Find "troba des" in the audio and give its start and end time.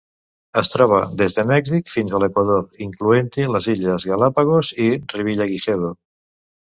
0.75-1.35